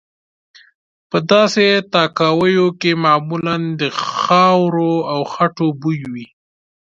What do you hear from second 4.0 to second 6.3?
خاورو او خټو بوی وي.